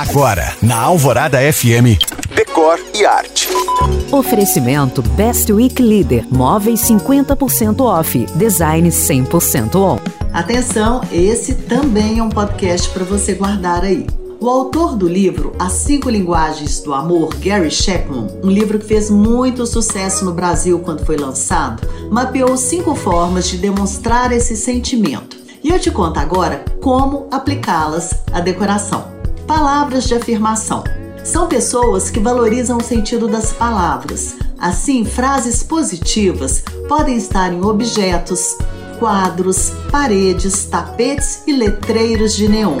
[0.00, 2.00] Agora, na Alvorada FM,
[2.34, 3.48] Decor e Arte.
[4.10, 6.24] Oferecimento Best Week Leader.
[6.30, 8.18] Móveis 50% off.
[8.34, 9.98] Design 100% on.
[10.32, 14.06] Atenção, esse também é um podcast para você guardar aí.
[14.40, 19.10] O autor do livro As Cinco Linguagens do Amor, Gary Chapman, um livro que fez
[19.10, 25.36] muito sucesso no Brasil quando foi lançado, mapeou cinco formas de demonstrar esse sentimento.
[25.62, 29.19] E eu te conto agora como aplicá-las à decoração.
[29.50, 30.84] Palavras de afirmação.
[31.24, 34.36] São pessoas que valorizam o sentido das palavras.
[34.56, 38.56] Assim, frases positivas podem estar em objetos,
[39.00, 42.78] quadros, paredes, tapetes e letreiros de neon.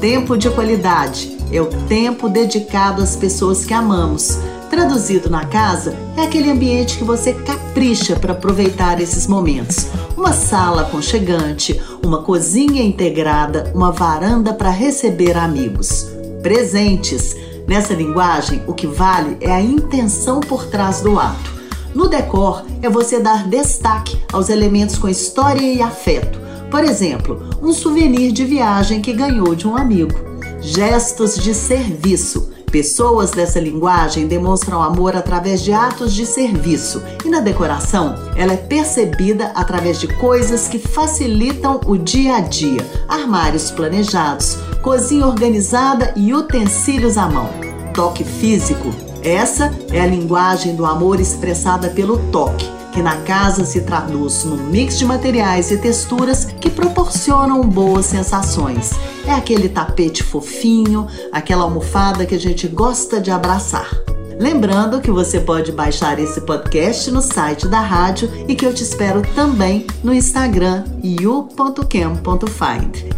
[0.00, 4.38] Tempo de qualidade é o tempo dedicado às pessoas que amamos.
[4.70, 9.86] Traduzido na casa, é aquele ambiente que você capricha para aproveitar esses momentos.
[10.16, 16.06] Uma sala aconchegante, uma cozinha integrada, uma varanda para receber amigos.
[16.42, 17.36] Presentes.
[17.66, 21.54] Nessa linguagem, o que vale é a intenção por trás do ato.
[21.94, 26.38] No decor, é você dar destaque aos elementos com história e afeto.
[26.70, 30.14] Por exemplo, um souvenir de viagem que ganhou de um amigo.
[30.60, 32.55] Gestos de serviço.
[32.70, 38.56] Pessoas dessa linguagem demonstram amor através de atos de serviço e na decoração ela é
[38.56, 46.34] percebida através de coisas que facilitam o dia a dia: armários planejados, cozinha organizada e
[46.34, 47.48] utensílios à mão.
[47.94, 53.80] Toque físico essa é a linguagem do amor expressada pelo toque, que na casa se
[53.80, 58.92] traduz num mix de materiais e texturas que proporcionam boas sensações.
[59.26, 63.90] É aquele tapete fofinho, aquela almofada que a gente gosta de abraçar.
[64.38, 68.82] Lembrando que você pode baixar esse podcast no site da rádio e que eu te
[68.82, 72.26] espero também no Instagram you.cam.find.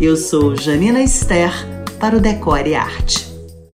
[0.00, 1.53] Eu sou Janina Esther
[1.98, 3.28] para o Decore Arte.